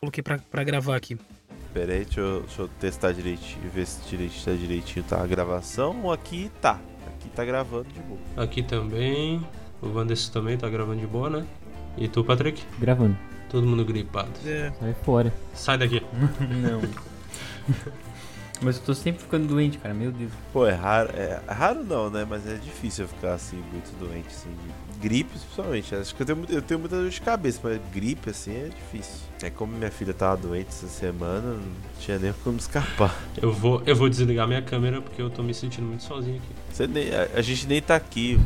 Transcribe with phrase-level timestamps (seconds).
[0.00, 1.18] coloquei pra, pra gravar aqui.
[1.74, 5.26] Pera aí, deixa eu, deixa eu testar direitinho, ver se direitinho, tá direitinho tá a
[5.26, 6.10] gravação.
[6.10, 6.80] Aqui tá.
[7.06, 8.20] Aqui tá gravando de boa.
[8.36, 9.46] Aqui também.
[9.80, 11.46] O Vanderson também tá gravando de boa, né?
[11.96, 12.64] E tu, Patrick?
[12.78, 13.16] Gravando.
[13.48, 14.30] Todo mundo gripado.
[14.44, 15.32] É, Sai fora.
[15.54, 16.02] Sai daqui.
[16.40, 16.80] Não.
[18.62, 19.94] Mas eu tô sempre ficando doente, cara.
[19.94, 20.32] Meu Deus.
[20.52, 21.10] Pô, é raro.
[21.14, 22.26] É raro não, né?
[22.28, 24.54] Mas é difícil eu ficar assim, muito doente, assim.
[25.00, 25.94] Gripe, principalmente.
[25.94, 29.29] Acho que eu tenho, eu tenho muita dor de cabeça, mas gripe, assim, é difícil.
[29.42, 31.60] É como minha filha tava doente essa semana, não
[31.98, 33.18] tinha nem como escapar.
[33.40, 36.48] Eu vou, eu vou desligar minha câmera porque eu tô me sentindo muito sozinho aqui.
[36.70, 38.38] Você nem- a, a gente nem tá aqui.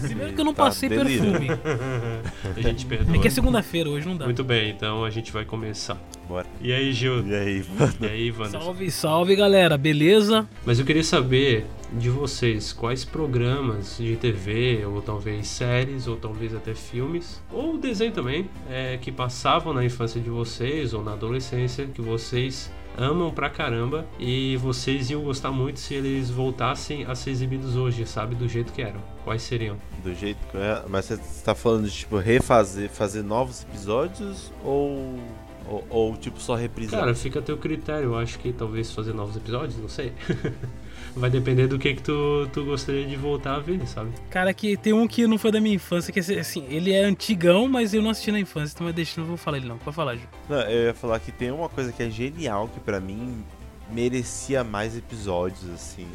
[0.00, 1.32] primeiro que eu não Tá passei delirando.
[1.38, 1.48] perfume.
[2.56, 3.16] A gente perdoa.
[3.16, 4.24] É que é segunda-feira, hoje não dá.
[4.24, 5.96] Muito bem, então a gente vai começar.
[6.28, 6.46] Bora.
[6.60, 7.26] E aí, Gil?
[7.26, 7.94] E aí, mano?
[8.00, 8.60] E aí, Vanderson?
[8.60, 9.78] Salve, salve, galera.
[9.78, 10.46] Beleza?
[10.66, 11.66] Mas eu queria saber
[11.98, 18.12] de vocês quais programas de TV, ou talvez séries, ou talvez até filmes, ou desenho
[18.12, 23.48] também, é, que passavam na infância de vocês ou na adolescência, que vocês amam pra
[23.48, 28.34] caramba e vocês iam gostar muito se eles voltassem a ser exibidos hoje, sabe?
[28.34, 29.00] Do jeito que eram.
[29.24, 29.76] Quais seriam?
[30.02, 30.82] Do jeito que é.
[30.88, 35.18] Mas você tá falando de, tipo, refazer, fazer novos episódios ou.
[35.64, 37.00] Ou, ou, tipo, só reprisar?
[37.00, 38.10] Cara, fica a teu critério.
[38.10, 40.12] Eu acho que talvez fazer novos episódios, não sei.
[41.14, 44.10] Vai depender do que, que tu, tu gostaria de voltar a ver, sabe?
[44.30, 47.68] Cara, que tem um que não foi da minha infância, que assim, ele é antigão,
[47.68, 49.76] mas eu não assisti na infância, então mas deixa, não vou falar ele não.
[49.78, 50.26] Pode falar, Ju.
[50.48, 53.44] Não, eu ia falar que tem uma coisa que é genial, que pra mim
[53.90, 56.06] merecia mais episódios, assim.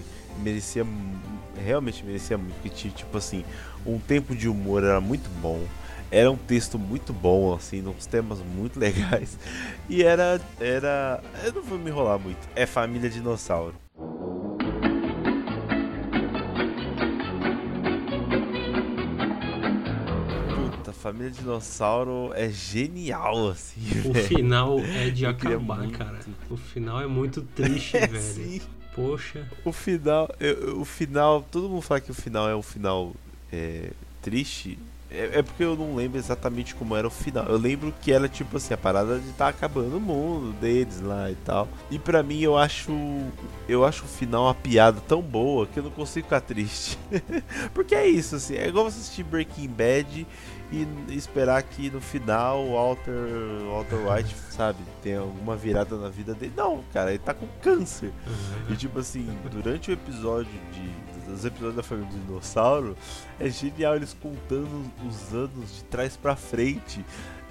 [0.41, 0.85] Merecia.
[1.63, 2.59] Realmente merecia muito.
[2.61, 3.45] Que tinha, tipo assim,
[3.85, 5.63] um tempo de humor era muito bom.
[6.09, 9.37] Era um texto muito bom, assim, uns temas muito legais.
[9.89, 10.41] E era.
[10.59, 11.21] Era.
[11.43, 12.39] Eu não vou me enrolar muito.
[12.55, 13.75] É Família Dinossauro.
[21.07, 23.81] Família Dinossauro é genial, assim.
[24.03, 24.27] O velho.
[24.27, 26.19] final é de Eu acabar, cara.
[26.49, 28.21] O final é muito triste, É, velho.
[28.21, 28.61] sim.
[28.93, 29.47] Poxa.
[29.63, 30.29] O final,
[30.75, 33.13] o final, todo mundo fala que o final é um final
[33.53, 33.91] é,
[34.21, 34.77] triste.
[35.09, 37.45] É, é porque eu não lembro exatamente como era o final.
[37.45, 41.31] Eu lembro que era tipo assim, a parada de estar acabando o mundo deles lá
[41.31, 41.67] e tal.
[41.89, 42.91] E pra mim eu acho
[43.67, 46.97] eu acho o final uma piada tão boa que eu não consigo ficar triste.
[47.73, 50.27] porque é isso assim, é igual você assistir Breaking Bad
[50.71, 50.85] e
[51.15, 56.33] esperar que no final o Walter, o Walter White, sabe, tenha alguma virada na vida
[56.33, 56.51] dele.
[56.55, 58.11] Não, cara, ele tá com câncer.
[58.69, 61.07] E tipo assim, durante o episódio de.
[61.31, 62.95] Os episódios da família do dinossauro,
[63.39, 67.03] é genial eles contando os anos de trás pra frente.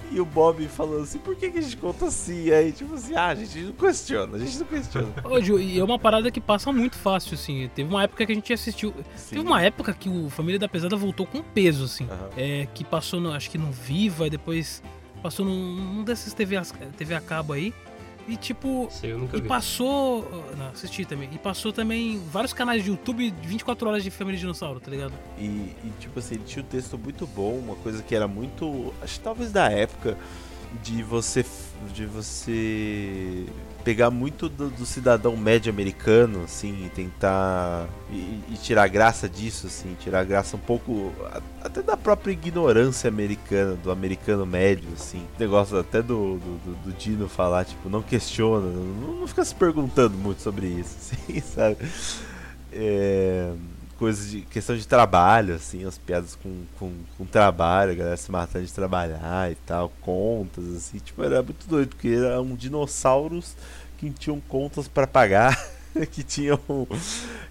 [0.09, 2.45] E o Bob falando assim, por que, que a gente conta assim?
[2.45, 5.07] E aí, tipo assim, ah, a gente não questiona, a gente não questiona.
[5.25, 7.69] Ô, Ju, e é uma parada que passa muito fácil, assim.
[7.75, 8.93] Teve uma época que a gente assistiu.
[9.17, 9.35] Sim.
[9.35, 12.05] Teve uma época que o Família da Pesada voltou com peso, assim.
[12.09, 12.29] Aham.
[12.37, 14.81] É, que passou, no, acho que no Viva, e depois
[15.21, 16.63] passou num, num desses TV, a-
[16.95, 17.73] TV a cabo aí.
[18.27, 18.87] E tipo.
[18.91, 19.47] Sei, eu nunca E vi.
[19.47, 20.27] passou.
[20.57, 21.29] Não, assisti também.
[21.31, 25.13] E passou também vários canais de YouTube de 24 horas de Família Dinossauro, tá ligado?
[25.39, 28.93] E, e, tipo assim, ele tinha um texto muito bom, uma coisa que era muito.
[29.01, 30.17] Acho que talvez da época
[30.83, 31.45] de você.
[31.93, 33.45] de você
[33.83, 37.87] pegar muito do, do cidadão médio americano, assim, e tentar.
[38.11, 41.11] E, e tirar graça disso, assim, tirar graça um pouco.
[41.61, 45.21] até da própria ignorância americana, do americano médio, assim.
[45.39, 49.55] Negócio até do, do, do- do Dino falar, tipo, não questiona, não, não fica se
[49.55, 51.77] perguntando muito sobre isso, assim, sabe?
[52.71, 53.51] É
[53.97, 58.31] coisas de questão de trabalho, assim, as piadas com, com, com trabalho, a galera se
[58.31, 63.55] matando de trabalhar e tal, contas, assim, tipo, era muito doido, porque eram dinossauros
[63.97, 65.57] que tinham contas para pagar,
[66.11, 66.59] que tinham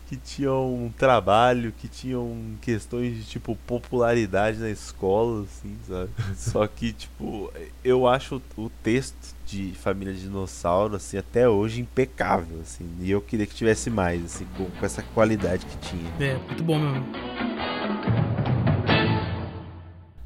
[0.06, 6.10] que tinham um trabalho, que tinham questões de tipo popularidade na escola, assim, sabe?
[6.36, 7.52] Só que, tipo,
[7.82, 13.46] eu acho o texto de Família Dinossauro, assim, até hoje impecável, assim, e eu queria
[13.46, 16.12] que tivesse mais, assim, com, com essa qualidade que tinha.
[16.20, 17.06] É, muito bom mesmo.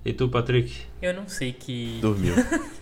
[0.02, 0.86] E tu, Patrick?
[1.02, 1.98] Eu não sei que.
[2.00, 2.34] Dormiu.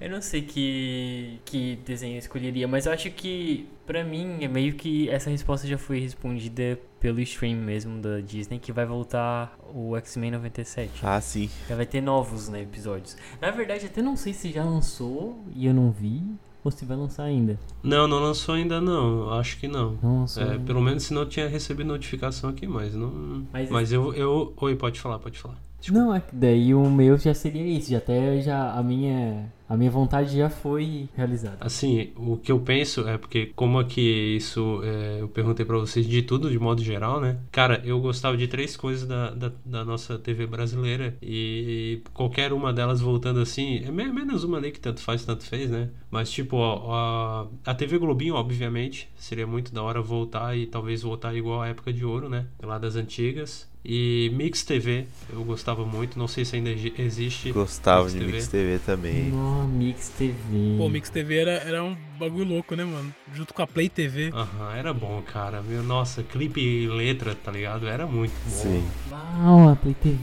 [0.00, 4.48] Eu não sei que, que desenho eu escolheria, mas eu acho que, pra mim, é
[4.48, 9.56] meio que essa resposta já foi respondida pelo stream mesmo da Disney, que vai voltar
[9.74, 10.90] o X-Men 97.
[11.02, 11.48] Ah, sim.
[11.68, 13.16] Já vai ter novos né, episódios.
[13.40, 16.22] Na verdade, até não sei se já lançou e eu não vi,
[16.62, 17.58] ou se vai lançar ainda.
[17.82, 19.30] Não, não lançou ainda não.
[19.32, 19.96] Acho que não.
[20.02, 20.42] Não lançou.
[20.42, 23.46] É, pelo menos se não tinha recebido notificação aqui, mas não.
[23.52, 24.52] Mas- Mas, eu, eu.
[24.58, 25.56] Oi, pode falar, pode falar.
[25.90, 27.90] Não, é que daí o meu já seria isso.
[27.92, 31.58] Já até já a minha a minha vontade já foi realizada.
[31.60, 36.06] Assim, o que eu penso é porque, como aqui isso é, eu perguntei para vocês
[36.06, 37.38] de tudo, de modo geral, né?
[37.50, 42.72] Cara, eu gostava de três coisas da, da, da nossa TV brasileira e qualquer uma
[42.72, 45.88] delas voltando assim, é menos uma ali que tanto faz, tanto fez, né?
[46.10, 51.34] Mas, tipo, a, a TV Globinho, obviamente, seria muito da hora voltar e talvez voltar
[51.34, 52.46] igual à época de ouro, né?
[52.62, 53.68] Lá das antigas.
[53.88, 57.52] E Mix TV, eu gostava muito, não sei se ainda existe.
[57.52, 58.32] Gostava Mix de TV.
[58.32, 59.32] Mix TV também.
[59.32, 60.76] Oh, Mix TV.
[60.78, 63.14] Pô, Mix TV era, era um bagulho louco, né, mano?
[63.32, 64.30] Junto com a Play TV.
[64.32, 65.62] Aham, era bom, cara.
[65.62, 67.86] Meu, nossa, clipe e letra, tá ligado?
[67.86, 68.50] Era muito bom.
[68.50, 68.86] Sim.
[69.10, 70.16] Uau, a Play TV.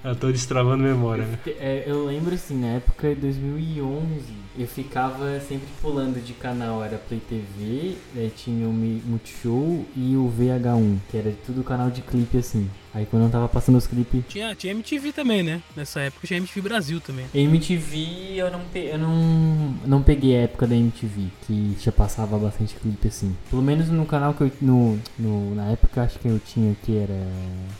[0.03, 1.39] eu tô destravando memória, né?
[1.45, 6.97] É, eu lembro assim, na época de 2011 eu ficava sempre pulando de canal, era
[6.97, 12.37] Play TV, eh, tinha o Multishow e o VH1, que era tudo canal de clipe
[12.37, 12.67] assim.
[12.93, 14.23] Aí quando eu tava passando os clipes.
[14.27, 15.61] Tinha, tinha MTV também, né?
[15.75, 17.25] Nessa época tinha MTV Brasil também.
[17.33, 18.79] MTV eu não, pe...
[18.79, 23.35] eu não, não peguei a época da MTV, que já passava bastante clipe assim.
[23.49, 24.51] Pelo menos no canal que eu.
[24.61, 27.27] No, no, na época acho que eu tinha que era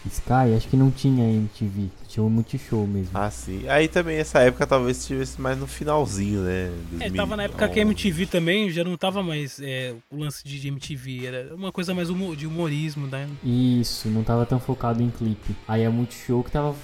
[0.06, 1.90] Sky, acho que não tinha MTV.
[2.08, 3.12] Tinha um multishow mesmo.
[3.14, 3.68] Ah, sim.
[3.68, 6.72] Aí também essa época talvez estivesse mais no finalzinho, né?
[6.92, 7.04] 2011.
[7.04, 10.44] É, tava na época que a MTV também já não tava mais é, o lance
[10.44, 13.28] de MTV, era uma coisa mais humor, de humorismo, né?
[13.44, 15.56] Isso, não tava tão focado em clipe.
[15.68, 16.76] Aí a Multishow que tava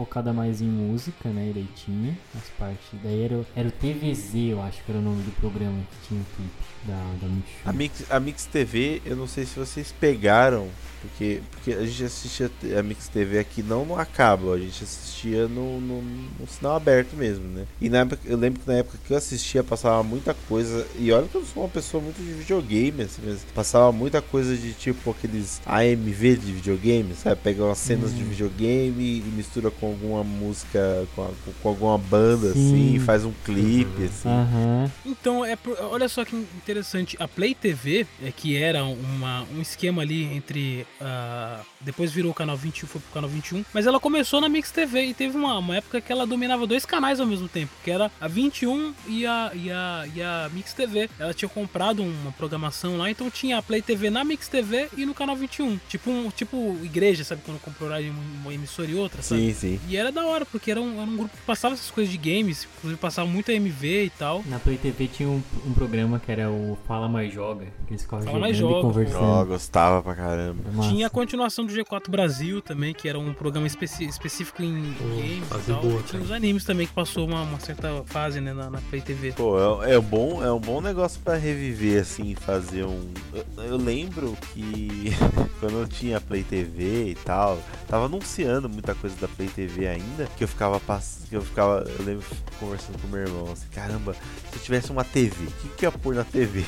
[0.00, 1.52] focada mais em música, né?
[1.54, 2.88] E tinha as partes.
[3.02, 6.20] Daí era, era o TVZ, eu acho que era o nome do programa que tinha
[6.22, 6.50] o clipe
[6.86, 7.60] da, da Multishow.
[7.66, 10.68] A Mix, a Mix TV, eu não sei se vocês pegaram
[11.00, 15.48] porque, porque a gente assistia a Mix TV aqui não no acaba, a gente assistia
[15.48, 17.66] no, no, no, sinal aberto mesmo, né?
[17.80, 20.86] E na época, eu lembro que na época que eu assistia passava muita coisa.
[20.98, 23.40] E olha que eu sou uma pessoa muito de videogame, assim mesmo.
[23.54, 27.40] Passava muita coisa de tipo aqueles AMV de videogame, sabe?
[27.42, 28.18] Pega umas cenas uhum.
[28.18, 31.30] de videogame e mistura com alguma música, com, a,
[31.62, 32.94] com alguma banda, Sim.
[32.96, 34.06] assim, faz um clipe, uhum.
[34.06, 34.28] assim.
[34.28, 34.90] Uhum.
[35.06, 37.16] Então, é olha só que interessante.
[37.20, 42.34] A Play TV, é, que era uma, um esquema ali entre Uh, depois virou o
[42.34, 43.64] canal 21, foi pro canal 21.
[43.72, 46.84] Mas ela começou na Mix TV e teve uma, uma época que ela dominava dois
[46.84, 50.74] canais ao mesmo tempo, que era a 21 e a, e a, e a Mix
[50.74, 51.08] TV.
[51.18, 55.06] Ela tinha comprado uma programação lá, então tinha a Play TV na Mix TV e
[55.06, 55.78] no canal 21.
[55.88, 57.42] Tipo, um, tipo igreja, sabe?
[57.44, 59.40] Quando comprou uma emissora e outra, sabe?
[59.40, 59.79] Sim, sim.
[59.88, 62.18] E era da hora, porque era um, era um grupo que passava essas coisas de
[62.18, 64.42] games, inclusive passava muito MV e tal.
[64.46, 68.02] Na Play TV tinha um, um programa que era o Fala Mais Joga, que eles
[68.02, 68.82] ficavam Fala Mais Joga.
[68.82, 69.24] conversando.
[69.24, 70.62] Oh, gostava pra caramba.
[70.88, 75.08] Tinha a continuação do G4 Brasil também, que era um programa especi específico em oh,
[75.08, 75.82] games e tal.
[75.82, 79.00] Boa, Tinha os animes também que passou uma, uma certa fase né, na, na Play
[79.00, 79.32] TV.
[79.32, 83.10] Pô, é, é, bom, é um bom negócio para reviver, assim, fazer um.
[83.32, 85.10] Eu, eu lembro que
[85.58, 90.26] quando eu tinha Play TV e tal, tava anunciando muita coisa da Play TV ainda,
[90.36, 91.28] que eu ficava passando.
[91.28, 91.84] Que eu ficava.
[91.98, 92.24] Eu lembro
[92.58, 95.90] conversando com meu irmão assim, caramba, se eu tivesse uma TV, o que, que eu
[95.90, 96.64] ia pôr na TV?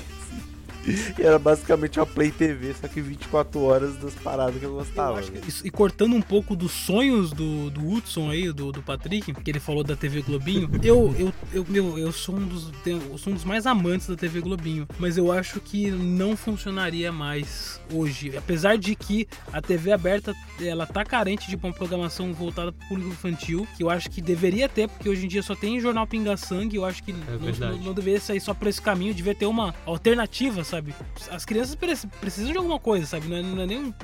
[1.19, 5.21] E era basicamente uma Play TV, só que 24 horas das paradas que eu gostava.
[5.21, 9.51] Eu e cortando um pouco dos sonhos do, do Hudson aí, do, do Patrick, que
[9.51, 12.71] ele falou da TV Globinho, eu, eu, eu, meu, eu sou um dos.
[12.85, 14.87] Eu sou um dos mais amantes da TV Globinho.
[14.99, 18.37] Mas eu acho que não funcionaria mais hoje.
[18.37, 22.89] Apesar de que a TV aberta ela tá carente de uma programação voltada para o
[22.89, 26.07] público infantil, que eu acho que deveria ter, porque hoje em dia só tem jornal
[26.07, 29.15] Pinga Sangue, eu acho que é não, não, não, deveria sair só por esse caminho,
[29.15, 30.95] devia ter uma alternativa, sabe?
[31.31, 31.75] As crianças
[32.21, 33.29] precisam de alguma coisa, sabe?
[33.29, 33.95] Não é, não é nem um,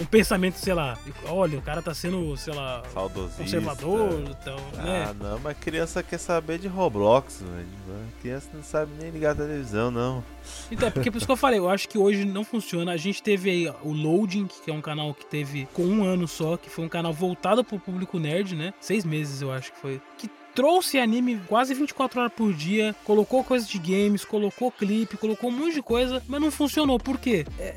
[0.00, 2.82] um, pensamento, sei lá, olha, o cara tá sendo, sei lá,
[3.36, 5.06] conservador, então, ah, né?
[5.08, 7.66] Ah, não, mas criança quer saber de Roblox, velho.
[8.22, 10.24] Criança não sabe nem ligar a televisão, não.
[10.70, 12.92] Então, é porque por isso que eu falei, eu acho que hoje não funciona.
[12.92, 16.26] A gente teve aí o Loading, que é um canal que teve com um ano
[16.26, 18.72] só, que foi um canal voltado pro público nerd, né?
[18.80, 20.00] Seis meses, eu acho que foi.
[20.16, 25.50] Que trouxe anime quase 24 horas por dia, colocou coisa de games, colocou clipe, colocou
[25.50, 26.98] um monte de coisa, mas não funcionou.
[26.98, 27.44] Por quê?
[27.58, 27.74] É,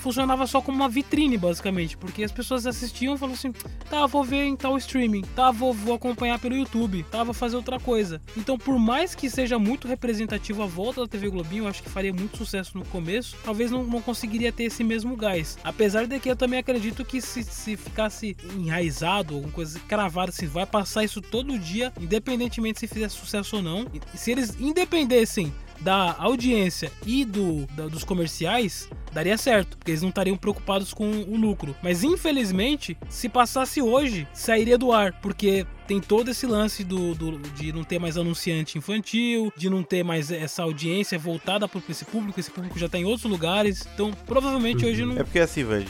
[0.00, 3.52] funcionava só como uma vitrine, basicamente, porque as pessoas assistiam e falavam assim:
[3.88, 7.56] tá, vou ver em tal streaming, tá, vou, vou acompanhar pelo YouTube, tá, vou fazer
[7.56, 8.22] outra coisa.
[8.36, 11.90] Então, por mais que seja muito representativo a volta da TV Globinho, eu acho que
[11.90, 15.58] faria muito sucesso no começo, talvez não, não conseguiria ter esse mesmo gás.
[15.64, 20.46] Apesar de que eu também acredito que se, se ficasse enraizado, alguma coisa cravada, assim,
[20.46, 25.52] vai passar isso todo dia, independente independentemente se fizer sucesso ou não, se eles independessem
[25.80, 31.10] da audiência e do, da, dos comerciais, daria certo, porque eles não estariam preocupados com
[31.10, 31.74] o lucro.
[31.82, 37.36] Mas infelizmente, se passasse hoje, sairia do ar, porque tem todo esse lance do, do,
[37.56, 42.04] de não ter mais anunciante infantil, de não ter mais essa audiência voltada para esse
[42.04, 43.88] público, esse público já está em outros lugares.
[43.92, 45.18] Então, provavelmente hoje não.
[45.18, 45.84] É porque assim, velho,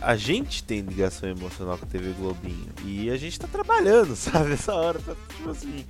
[0.00, 2.68] a gente tem ligação emocional com a TV Globinho.
[2.84, 4.52] E a gente tá trabalhando, sabe?
[4.52, 5.84] Essa hora, tá, tipo assim.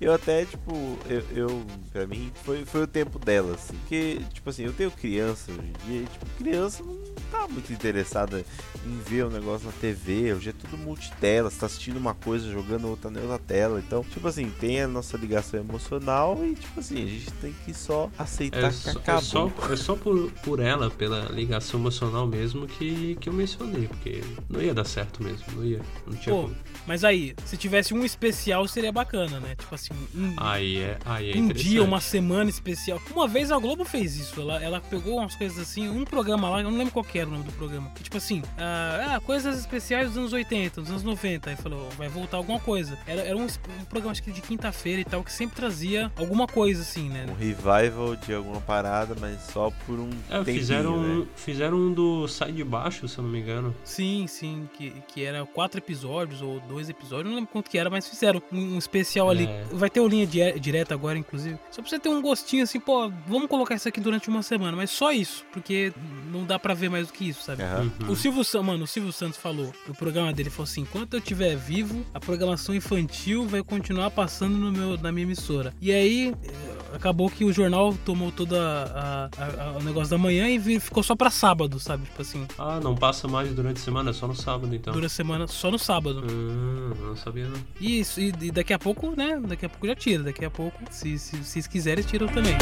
[0.00, 3.74] Eu até, tipo, eu, eu pra mim, foi, foi o tempo dela, assim.
[3.78, 6.98] Porque, tipo assim, eu tenho criança hoje em dia, e, tipo, criança não
[7.30, 8.44] tá muito interessada
[8.86, 10.34] em ver o um negócio na TV.
[10.34, 13.82] Hoje é tudo multitela, você tá assistindo uma coisa, jogando outra na outra tela.
[13.84, 17.72] Então, tipo assim, tem a nossa ligação emocional e, tipo assim, a gente tem que
[17.72, 19.18] só aceitar é que só, acabou.
[19.18, 23.86] É só, é só por, por ela, pela ligação emocional mesmo, que, que eu mencionei,
[23.88, 25.80] porque não ia dar certo mesmo, não ia.
[26.06, 26.56] Não tinha Pô, como.
[26.86, 29.54] mas aí, se tivesse um especial seria bacana, né?
[29.54, 33.00] Tipo assim, um, Aí é, aí é um dia, uma semana especial.
[33.10, 34.40] Uma vez a Globo fez isso.
[34.40, 37.28] Ela, ela pegou umas coisas assim, um programa lá, eu não lembro qual que era
[37.28, 37.90] o nome do programa.
[37.94, 41.50] Que, tipo assim, ah, ah, coisas especiais dos anos 80, dos anos 90.
[41.50, 42.98] Aí falou, vai voltar alguma coisa.
[43.06, 46.46] Era, era um, um programa, acho que de quinta-feira e tal, que sempre trazia alguma
[46.46, 47.26] coisa assim, né?
[47.28, 51.26] Um revival de alguma parada, mas só por um É, tempinho, fizeram, um, né?
[51.36, 53.74] fizeram um do Sai de Baixo, se eu não me engano.
[53.84, 57.90] Sim, sim, que, que era quatro episódios ou dois episódios, não lembro quanto que era,
[57.90, 59.46] mas fizeram um, um especial ali.
[59.46, 59.64] É.
[59.72, 61.58] Vai ter o linha di- direta agora, inclusive.
[61.70, 64.76] Só pra você ter um gostinho assim, pô, vamos colocar isso aqui durante uma semana,
[64.76, 65.92] mas só isso, porque
[66.32, 67.62] não dá pra ver mais do que isso, sabe?
[67.62, 68.10] Uhum.
[68.12, 71.18] O Silvio Santos, mano, o Silvio Santos falou no programa dele, falou assim: enquanto eu
[71.18, 75.72] estiver vivo, a programação infantil vai continuar passando no meu, na minha emissora.
[75.80, 76.50] E aí, eh,
[76.94, 81.80] acabou que o jornal tomou a- o negócio da manhã e ficou só pra sábado,
[81.80, 82.04] sabe?
[82.04, 84.92] Tipo assim, Ah, não passa mais durante a semana, é só no sábado então.
[84.92, 86.22] dura a semana só no sábado.
[86.30, 87.58] Hum, não sabia não.
[87.80, 89.40] E, isso, e, e daqui a pouco, né?
[89.48, 90.22] Daqui a pouco já tira.
[90.24, 92.58] Daqui a pouco, se, se, se vocês quiserem, tiram também.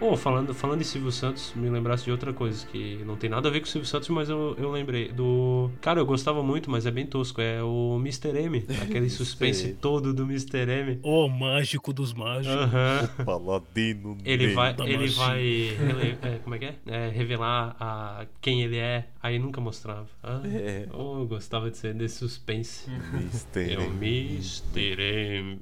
[0.00, 3.48] Pô, falando, falando em Silvio Santos, me lembrasse de outra coisa que não tem nada
[3.48, 5.70] a ver com o Silvio Santos, mas eu, eu lembrei do.
[5.82, 7.38] Cara, eu gostava muito, mas é bem tosco.
[7.42, 8.30] É o Mr.
[8.34, 10.66] M, aquele suspense todo do Mr.
[10.66, 10.98] M.
[11.02, 12.56] Ô, mágico dos mágicos.
[12.56, 13.10] Aham.
[13.26, 15.16] Paladino Ele vai, da ele magia.
[15.16, 16.74] vai rele- é, como é que é?
[16.86, 20.08] É, revelar a, quem ele é, aí nunca mostrava.
[20.22, 20.86] Ah, É.
[20.94, 22.88] oh, eu gostava de ser desse suspense.
[23.12, 23.74] Mr.
[23.74, 24.34] É o M.
[24.36, 25.02] Mr.
[25.02, 25.58] M.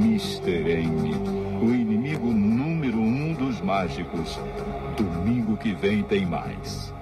[0.00, 0.50] Mr.
[0.70, 1.12] M,
[1.60, 2.01] o inimigo
[3.72, 4.38] mágicos.
[4.98, 6.92] Domingo que vem tem mais.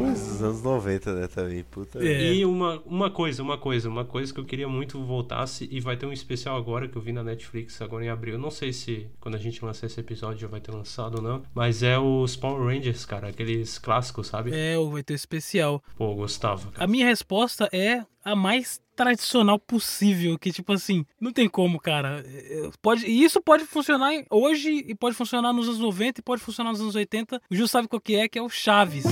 [0.00, 1.62] Coisa dos anos 90, né, também.
[1.62, 2.02] Puta.
[2.02, 2.32] É.
[2.32, 5.96] E uma, uma coisa, uma coisa, uma coisa que eu queria muito voltasse e vai
[5.96, 8.38] ter um especial agora que eu vi na Netflix agora em abril.
[8.38, 11.42] Não sei se quando a gente lançar esse episódio já vai ter lançado ou não,
[11.54, 14.52] mas é os Power Rangers, cara, aqueles clássicos, sabe?
[14.54, 15.82] É, vai ter especial.
[15.96, 16.70] Pô, gostava.
[16.70, 16.84] cara.
[16.84, 22.22] A minha resposta é a mais tradicional possível, que tipo assim, não tem como, cara.
[22.26, 26.42] É, Pode, e isso pode funcionar hoje e pode funcionar nos anos 90 e pode
[26.42, 27.40] funcionar nos anos 80.
[27.50, 29.04] O Gil sabe qual que é, que é o Chaves.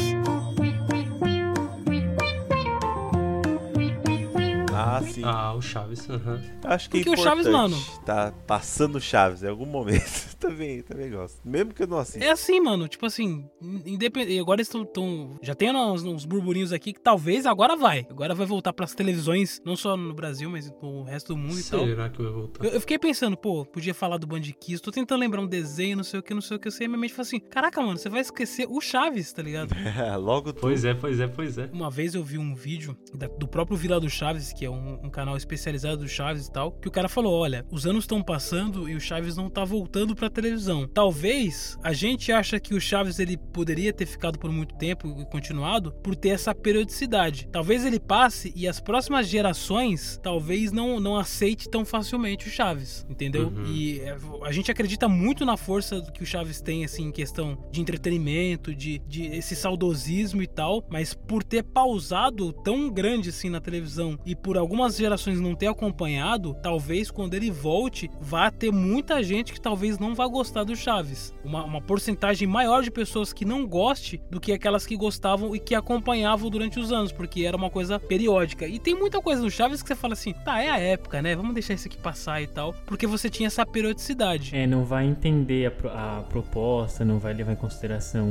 [4.96, 5.22] Ah, sim.
[5.24, 6.40] Ah, o Chaves, aham.
[6.64, 9.98] Acho que é Porque o Chaves, importante mano- Tá passando Chaves em algum momento.
[10.38, 11.40] também, também gosto.
[11.44, 12.24] Mesmo que eu não assista.
[12.24, 13.44] É assim, mano, tipo assim,
[13.84, 14.38] independente.
[14.38, 15.38] Agora eles estão.
[15.42, 18.06] Já tem uns, uns burburinhos aqui que talvez agora vai.
[18.10, 21.64] Agora vai voltar pras televisões, não só no Brasil, mas no resto do mundo e
[21.64, 21.84] tal.
[21.84, 22.64] Será que vai voltar?
[22.64, 25.96] Eu, eu fiquei pensando, pô, podia falar do Band Kiss, tô tentando lembrar um desenho,
[25.96, 27.80] não sei o que, não sei o que, eu sei, minha mente falou assim, caraca,
[27.80, 29.70] mano, você vai esquecer o Chaves, tá ligado?
[30.20, 30.60] Logo tu.
[30.60, 31.68] Pois é, pois é, pois é.
[31.72, 34.87] Uma vez eu vi um vídeo da- do próprio Vila do Chaves, que é um,
[35.02, 38.22] um canal especializado do Chaves e tal, que o cara falou, olha, os anos estão
[38.22, 40.86] passando e o Chaves não tá voltando pra televisão.
[40.86, 45.24] Talvez a gente acha que o Chaves ele poderia ter ficado por muito tempo e
[45.26, 47.48] continuado por ter essa periodicidade.
[47.50, 53.06] Talvez ele passe e as próximas gerações talvez não, não aceite tão facilmente o Chaves,
[53.08, 53.48] entendeu?
[53.48, 53.64] Uhum.
[53.66, 57.58] E é, a gente acredita muito na força que o Chaves tem, assim, em questão
[57.70, 63.48] de entretenimento, de, de esse saudosismo e tal, mas por ter pausado tão grande assim
[63.48, 68.70] na televisão e por algumas gerações não ter acompanhado, talvez quando ele volte, vá ter
[68.70, 71.34] muita gente que talvez não vá gostar do Chaves.
[71.42, 75.58] Uma, uma porcentagem maior de pessoas que não goste do que aquelas que gostavam e
[75.58, 78.66] que acompanhavam durante os anos, porque era uma coisa periódica.
[78.66, 81.34] E tem muita coisa no Chaves que você fala assim, tá, é a época, né?
[81.34, 84.54] Vamos deixar isso aqui passar e tal, porque você tinha essa periodicidade.
[84.54, 88.28] É, não vai entender a, a proposta, não vai levar em consideração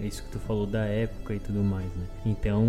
[0.00, 2.06] isso que tu falou da época e tudo mais, né?
[2.24, 2.64] Então,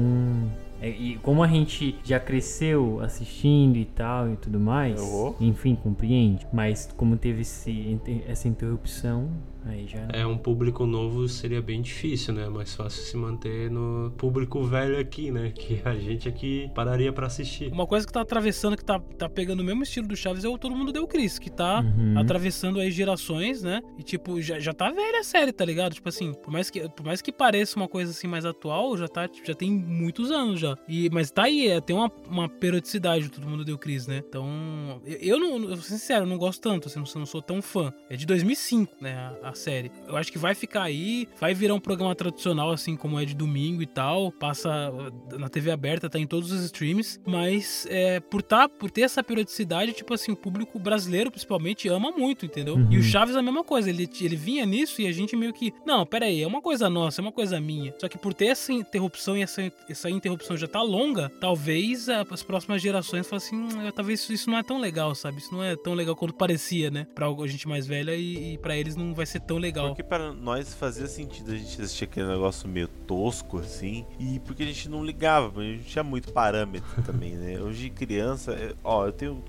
[0.90, 6.48] e como a gente já cresceu assistindo e tal e tudo mais, Eu- enfim, compreende.
[6.52, 9.30] Mas como teve esse, essa interrupção,
[9.66, 10.08] aí já.
[10.12, 12.50] É um público novo seria bem difícil, né?
[12.50, 15.52] Mais fácil se manter no público velho aqui, né?
[15.62, 17.72] Que a gente aqui pararia pra assistir.
[17.72, 20.50] Uma coisa que tá atravessando, que tá, tá pegando o mesmo estilo do Chaves é
[20.50, 22.18] o Todo Mundo Deu Cris, que tá Uhum.
[22.18, 23.82] atravessando aí gerações, né?
[24.00, 25.94] E tipo, já, já tá velha a série, tá ligado?
[25.94, 29.08] Tipo assim, por mais, que, por mais que pareça uma coisa assim mais atual, já
[29.08, 30.71] tá, já tem muitos anos já.
[30.72, 30.78] Ó.
[30.88, 34.24] E, mas tá aí, é, tem uma, uma periodicidade, todo mundo deu Chris, né?
[34.28, 37.62] Então, eu, eu não, eu sincero, eu não gosto tanto, assim, não, não sou tão
[37.62, 37.94] fã.
[38.10, 39.92] É de 2005, né, a, a, série.
[40.08, 43.34] Eu acho que vai ficar aí, vai virar um programa tradicional, assim, como é de
[43.34, 44.32] domingo e tal.
[44.32, 44.92] Passa
[45.38, 47.20] na TV aberta, tá em todos os streams.
[47.26, 52.12] Mas, é, por, tá, por ter essa periodicidade, tipo assim, o público brasileiro, principalmente, ama
[52.12, 52.76] muito, entendeu?
[52.76, 52.88] Uhum.
[52.92, 55.54] E o Chaves é a mesma coisa, ele, ele vinha nisso e a gente meio
[55.54, 57.94] que, não, pera aí, é uma coisa nossa, é uma coisa minha.
[57.98, 62.44] Só que por ter essa interrupção e essa, essa interrupção já tá longa, talvez as
[62.44, 65.40] próximas gerações falem assim, hum, talvez isso não é tão legal, sabe?
[65.40, 67.08] Isso não é tão legal quanto parecia, né?
[67.16, 69.88] Pra gente mais velha e, e para eles não vai ser tão legal.
[69.88, 74.64] Porque para nós fazia sentido a gente assistir aquele negócio meio tosco, assim, e porque
[74.64, 77.60] a gente não ligava, a gente tinha muito parâmetro também, né?
[77.60, 79.44] Hoje criança, é, ó, eu tenho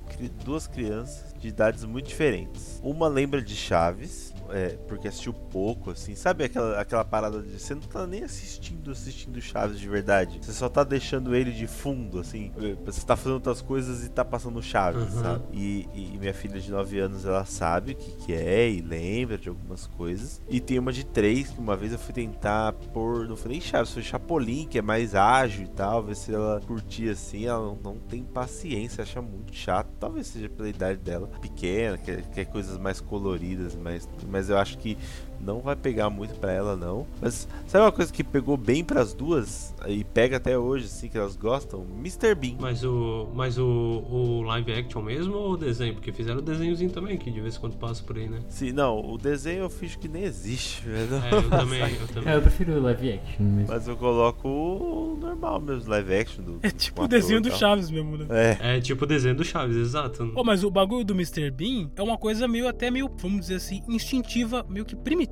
[0.44, 2.80] duas crianças de idades muito diferentes.
[2.82, 6.14] Uma lembra de Chaves, é, porque assistiu pouco, assim.
[6.14, 10.38] Sabe aquela, aquela parada de você não tá nem assistindo, assistindo Chaves de verdade.
[10.42, 12.52] Você só tá deixando ele de fundo, assim.
[12.84, 15.22] Você tá fazendo outras coisas e tá passando Chaves, uhum.
[15.22, 15.44] sabe?
[15.52, 19.38] E, e, minha filha de 9 anos, ela sabe o que, que é e lembra
[19.38, 20.40] de algumas coisas.
[20.48, 23.60] E tem uma de 3 que uma vez eu fui tentar pôr, não foi nem
[23.60, 26.02] Chaves, foi Chapolin, que é mais ágil e tal.
[26.02, 27.46] Ver se ela curtia assim.
[27.46, 29.88] Ela não, não tem paciência, acha muito chato.
[29.98, 34.58] Talvez seja pela idade dela pequena, quer, quer coisas mais coloridas, mais, mais mas eu
[34.58, 34.98] acho que
[35.42, 37.06] não vai pegar muito para ela não.
[37.20, 41.08] Mas sabe uma coisa que pegou bem para as duas e pega até hoje assim
[41.08, 41.84] que elas gostam?
[41.98, 42.54] Mr Bean.
[42.60, 45.94] Mas o mas o, o live action mesmo ou o desenho?
[45.94, 48.40] Porque fizeram o desenhozinho também que de vez em quando passa por aí, né?
[48.48, 51.16] Sim, não, o desenho eu fiz que nem existe, velho.
[51.16, 52.32] É, eu também, eu também.
[52.32, 53.66] É, eu prefiro o live action mesmo.
[53.68, 57.90] Mas eu coloco o normal mesmo, live action do É tipo o desenho do Chaves
[57.90, 58.26] mesmo, né?
[58.30, 58.76] É.
[58.76, 60.28] É tipo o desenho do Chaves, exato.
[60.28, 63.56] Pô, mas o bagulho do Mr Bean é uma coisa meio até meio, vamos dizer
[63.56, 65.31] assim, instintiva, meio que primitiva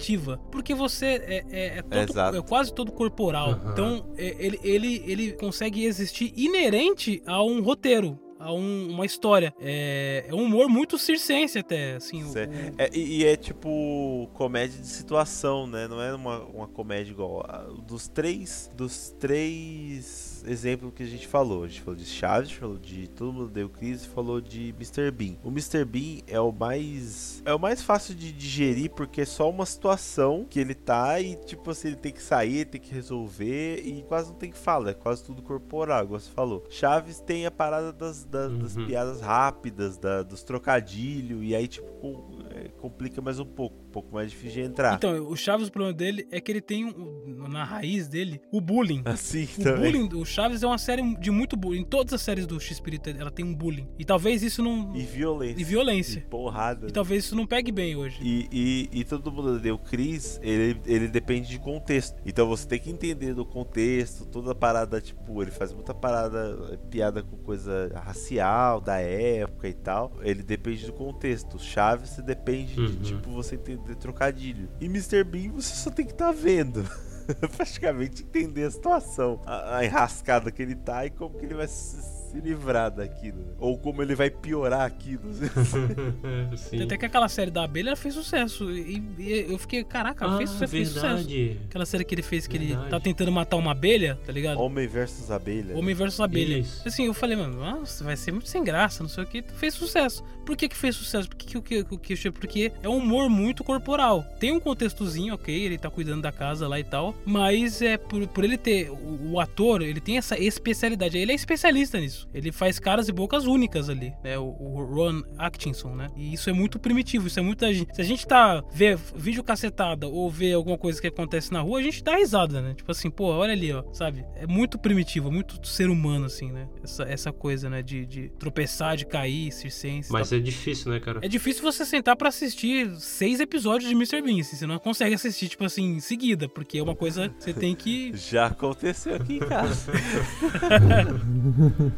[0.51, 3.51] porque você é, é, é, todo, é quase todo corporal.
[3.51, 3.71] Uhum.
[3.73, 9.55] Então, é, ele, ele, ele consegue existir inerente a um roteiro a um, uma história.
[9.61, 12.25] É, é, um humor muito circense até, assim.
[12.25, 15.87] O, é, e, é tipo comédia de situação, né?
[15.87, 17.47] Não é uma, uma comédia igual.
[17.87, 21.65] Dos três, dos três exemplo que a gente falou.
[21.65, 25.11] A gente falou de Chaves, falou de Todo Mundo Deu Crise, falou de Mr.
[25.11, 25.35] Bean.
[25.43, 25.85] O Mr.
[25.85, 30.47] Bean é o mais é o mais fácil de digerir porque é só uma situação
[30.49, 34.31] que ele tá e tipo assim, ele tem que sair, tem que resolver e quase
[34.31, 36.65] não tem que falar, é quase tudo corporal, igual você falou.
[36.71, 38.59] Chaves tem a parada das, das, uhum.
[38.59, 43.91] das piadas rápidas, da, dos trocadilhos e aí tipo é, complica mais um pouco, um
[43.91, 44.95] pouco mais difícil de entrar.
[44.95, 48.61] Então, o Chaves, o problema dele é que ele tem um, na raiz dele o
[48.61, 49.03] bullying.
[49.05, 49.93] Assim, o também.
[49.93, 51.81] bullying, o Chaves é uma série de muito bullying.
[51.81, 53.89] Em todas as séries do X-Espírito ela tem um bullying.
[53.99, 54.95] E talvez isso não.
[54.97, 55.61] E violência.
[55.61, 56.19] E violência.
[56.19, 56.89] E porrada.
[56.89, 58.19] E talvez isso não pegue bem hoje.
[58.23, 62.17] E, e, e todo mundo deu Cris, ele, ele depende de contexto.
[62.25, 66.79] Então você tem que entender do contexto, toda a parada, tipo, ele faz muita parada,
[66.91, 70.13] piada com coisa racial, da época e tal.
[70.23, 71.59] Ele depende do contexto.
[71.59, 72.87] Chaves depende uhum.
[72.87, 74.69] de, tipo, você entender trocadilho.
[74.81, 75.25] E Mr.
[75.25, 76.85] Bean você só tem que estar tá vendo.
[77.57, 81.69] praticamente entender a situação, a, a, enrascada que ele tá e como que ele vai
[81.69, 83.39] se se livrar daquilo.
[83.39, 83.53] Né?
[83.59, 85.33] Ou como ele vai piorar aquilo.
[86.57, 86.83] Sim.
[86.83, 88.71] Até que aquela série da abelha fez sucesso.
[88.71, 91.29] E, e eu fiquei, caraca, ah, fez, sucesso, fez sucesso.
[91.69, 92.83] Aquela série que ele fez que verdade.
[92.83, 94.61] ele tá tentando matar uma abelha, tá ligado?
[94.61, 95.77] Homem versus abelha.
[95.77, 96.59] Homem versus abelha.
[96.59, 96.87] Isso.
[96.87, 99.43] Assim, eu falei, mano, nossa, vai ser muito sem graça, não sei o que.
[99.55, 100.25] Fez sucesso.
[100.51, 101.29] Por que que fez sucesso?
[101.29, 104.25] Por que que, que, que, porque é um humor muito corporal.
[104.39, 108.27] Tem um contextozinho, ok, ele tá cuidando da casa lá e tal, mas é por,
[108.29, 112.29] por ele ter, o, o ator, ele tem essa especialidade, ele é especialista nisso isso.
[112.35, 114.39] Ele faz caras e bocas únicas ali, né?
[114.39, 116.09] O, o Ron Atkinson, né?
[116.17, 117.95] E isso é muito primitivo, isso é muito da gente.
[117.95, 121.79] Se a gente tá vê vídeo cacetada ou vê alguma coisa que acontece na rua,
[121.79, 122.75] a gente dá risada, né?
[122.75, 124.25] Tipo assim, pô, olha ali, ó, sabe?
[124.35, 126.69] É muito primitivo, muito ser humano, assim, né?
[126.83, 127.83] Essa, essa coisa, né?
[127.83, 130.13] De, de tropeçar, de cair, circense.
[130.13, 131.21] Mas é difícil, né, cara?
[131.23, 134.23] É difícil você sentar para assistir seis episódios de Mr.
[134.23, 137.45] Bean, assim, você não consegue assistir, tipo assim, em seguida, porque é uma coisa que
[137.45, 138.13] você tem que.
[138.17, 139.93] Já aconteceu aqui em casa.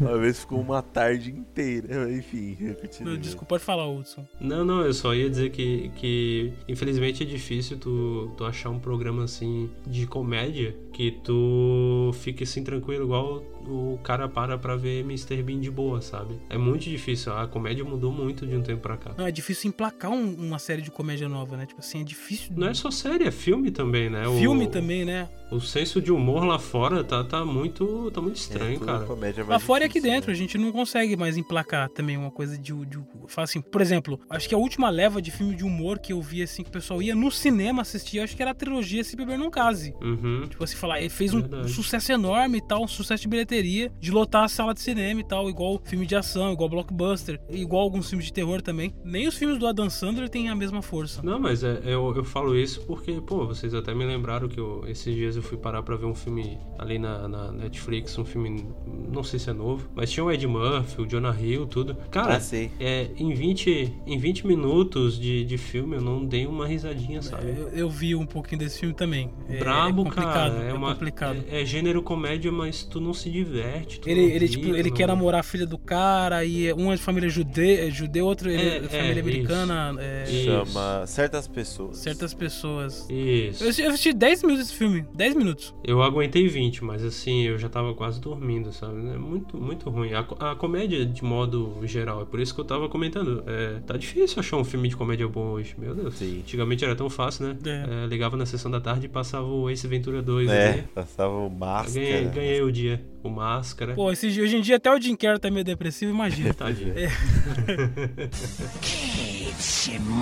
[0.00, 2.10] Uma vez ficou uma tarde inteira.
[2.12, 2.56] Enfim,
[3.00, 4.26] não, Desculpa, pode falar, Hudson.
[4.40, 8.78] Não, não, eu só ia dizer que, que infelizmente é difícil tu, tu achar um
[8.78, 15.00] programa assim de comédia que tu fique assim tranquilo, igual o cara para pra ver
[15.00, 15.42] Mr.
[15.42, 16.38] Bean de boa, sabe?
[16.48, 17.32] É muito difícil.
[17.32, 19.12] A comédia mudou muito de um tempo pra cá.
[19.16, 21.66] Não, é difícil emplacar um, uma série de comédia nova, né?
[21.66, 22.52] Tipo assim, é difícil.
[22.56, 24.24] Não é só série, é filme também, né?
[24.38, 24.68] Filme o...
[24.68, 25.28] também, né?
[25.50, 29.04] O senso de humor lá fora tá, tá muito tá muito É estranho, tudo cara.
[29.04, 30.38] comédia mais Lá fora e aqui difícil, dentro, a né?
[30.38, 32.72] gente não consegue mais emplacar também uma coisa de.
[32.86, 36.12] de fala assim, por exemplo, acho que a última leva de filme de humor que
[36.12, 39.04] eu vi, assim, que o pessoal ia no cinema assistir, acho que era a trilogia
[39.04, 39.94] Se Beber Não Case.
[40.00, 40.46] Uhum.
[40.48, 43.51] Tipo assim, falar, ele fez um, um sucesso enorme e tal, um sucesso de bilheteria,
[44.00, 47.82] de lotar a sala de cinema e tal, igual filme de ação, igual blockbuster, igual
[47.82, 48.94] alguns filmes de terror também.
[49.04, 51.22] Nem os filmes do Adam Sandler têm a mesma força.
[51.22, 54.84] Não, mas é, eu, eu falo isso porque, pô, vocês até me lembraram que eu,
[54.86, 58.64] esses dias eu fui parar pra ver um filme ali na, na Netflix, um filme,
[59.12, 61.94] não sei se é novo, mas tinha o Ed Murphy, o Jonah Hill, tudo.
[62.10, 66.66] Cara, Ah, é, em, 20, em 20 minutos de, de filme eu não dei uma
[66.66, 67.48] risadinha, sabe?
[67.56, 69.30] Eu, eu vi um pouquinho desse filme também.
[69.48, 70.64] É- Brabo, é complicado, cara.
[70.64, 71.44] É, é uma, complicado.
[71.48, 74.00] É, é gênero comédia, mas tu não se diverte.
[74.06, 77.28] Ele, ele, tipo, ele quer namorar a filha do cara, e um é de família
[77.28, 79.94] jude, judeu, outro ele é, É, de família é, americana.
[80.00, 80.44] é, Isso.
[80.44, 81.96] Chama certas pessoas.
[81.98, 83.06] certas pessoas.
[83.10, 83.62] Isso.
[83.64, 85.04] Eu assisti, eu assisti 10 minutos desse filme.
[85.14, 85.74] 10 minutos.
[85.84, 88.94] Eu aguentei 20, mas assim, eu já tava quase dormindo, sabe?
[89.08, 90.12] É muito, muito ruim.
[90.12, 93.42] A, a comédia, de modo geral, é por isso que eu tava comentando.
[93.46, 96.14] É, tá difícil achar um filme de comédia bom hoje, meu Deus.
[96.16, 96.38] Sim.
[96.40, 97.56] Antigamente era tão fácil, né?
[97.64, 98.04] É.
[98.04, 100.82] É, ligava na sessão da tarde e passava o Ace Ventura 2 É, ali.
[100.94, 101.92] passava o máscara.
[102.06, 103.02] Ganhei, ganhei o dia.
[103.22, 103.94] O Máscara.
[103.94, 106.52] Pô, esse, hoje em dia até o Jim Carrey tá meio depressivo, imagina.
[106.54, 106.92] Tadinho.
[106.98, 107.08] É.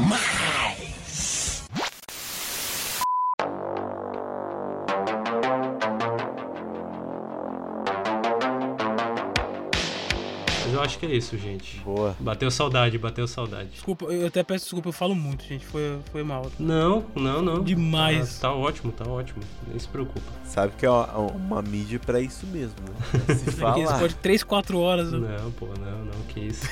[0.08, 0.20] Mas
[10.80, 11.78] eu acho que é isso, gente.
[11.80, 12.16] Boa.
[12.18, 13.70] Bateu saudade, bateu saudade.
[13.70, 15.64] Desculpa, eu até peço desculpa, eu falo muito, gente.
[15.66, 16.50] Foi, foi mal.
[16.58, 17.62] Não, não, não.
[17.62, 18.38] Demais.
[18.38, 19.40] Tá, tá ótimo, tá ótimo.
[19.68, 20.20] Nem se preocupa.
[20.44, 23.34] Sabe que é uma, uma mídia pra isso mesmo, né?
[23.34, 23.98] Se falar.
[23.98, 25.12] pode 3, 4 horas.
[25.12, 25.36] né?
[25.42, 26.66] Não, pô, não, não, que isso.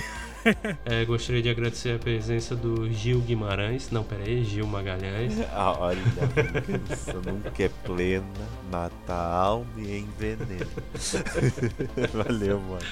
[0.84, 3.90] É, gostaria de agradecer a presença do Gil Guimarães.
[3.90, 5.34] Não, peraí, Gil Magalhães.
[5.52, 8.24] A hora da isso nunca é plena,
[8.70, 10.66] mata a alma e envenena.
[12.12, 12.82] Valeu, mano.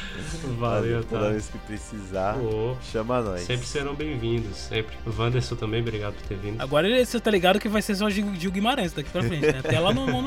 [0.58, 1.30] Valeu, Toda tá?
[1.30, 3.40] vez que precisar, Pô, chama nós.
[3.42, 4.94] sempre serão bem-vindos, sempre.
[5.06, 6.60] O Wanderson também, obrigado por ter vindo.
[6.60, 9.60] Agora você tá ligado que vai ser só Gil, Gil Guimarães daqui pra frente, né?
[9.60, 10.26] Até lá no mão.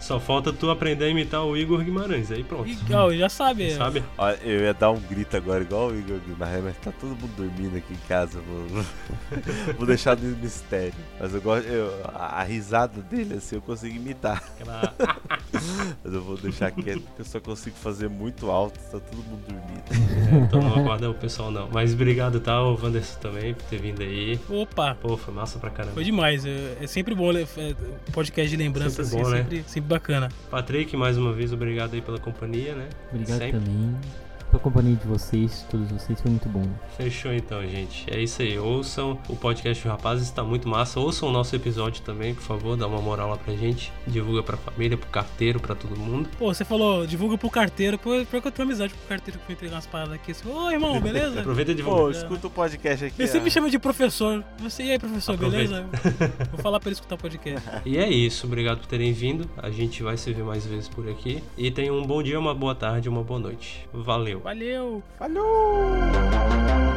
[0.00, 2.68] Só falta tu aprender a imitar o Igor Guimarães, aí pronto.
[2.92, 3.70] Ó, já sabe.
[3.70, 3.76] é.
[3.76, 4.02] Sabe?
[4.18, 7.30] Olha, eu ia dar um grito agora, igual o Igor Guimarães, mas tá todo mundo
[7.36, 8.40] dormindo aqui em casa.
[8.40, 8.84] Vou,
[9.78, 10.94] vou deixar no mistério.
[11.20, 11.66] Mas eu gosto.
[11.66, 14.42] eu- a, a risada dele, assim, eu consigo imitar.
[16.04, 19.42] Mas eu vou deixar quieto porque eu só consigo fazer muito alto, tá todo mundo
[19.46, 20.44] dormindo.
[20.46, 21.68] então não acorda o pessoal não.
[21.70, 24.38] Mas obrigado, tá, o Wanderson também, por ter vindo aí.
[24.48, 24.94] Opa.
[24.94, 25.94] Pô, foi massa pra caramba.
[25.94, 26.44] Foi demais.
[26.44, 27.44] É, é sempre bom é,
[28.12, 29.42] podcast de lembrança, Sempre assim, bom, é né?
[29.42, 30.28] sempre, sempre bacana.
[30.50, 32.88] Patrick, mais uma vez, obrigado aí pela companhia, né?
[33.10, 33.60] Obrigado Sempre.
[33.60, 33.96] também.
[34.52, 36.62] Pela companhia de vocês, todos vocês, foi muito bom.
[36.98, 38.04] Fechou então, gente.
[38.12, 38.58] É isso aí.
[38.58, 41.00] Ouçam o podcast do Rapazes, tá muito massa.
[41.00, 43.90] Ouçam o nosso episódio também, por favor, dá uma moral lá pra gente.
[44.06, 46.28] Divulga pra família, pro carteiro, pra todo mundo.
[46.38, 47.96] Pô, você falou, divulga pro carteiro.
[47.96, 50.32] Pô, pior que eu tenho amizade com o carteiro que foi entregar umas paradas aqui.
[50.32, 51.40] Assim, Ô, irmão, beleza?
[51.40, 52.00] Aproveita e divulga.
[52.02, 53.22] Pô, escuta o podcast aqui.
[53.22, 54.44] Ele sempre me chama de professor.
[54.58, 55.80] Você, e aí, professor, Aproveita.
[55.82, 56.42] beleza?
[56.52, 57.66] Vou falar pra ele escutar o podcast.
[57.86, 59.48] E é isso, obrigado por terem vindo.
[59.56, 61.42] A gente vai se ver mais vezes por aqui.
[61.56, 63.88] E tenham um bom dia, uma boa tarde, uma boa noite.
[63.94, 64.41] Valeu.
[64.42, 65.02] Valeu!
[65.18, 66.91] Falou!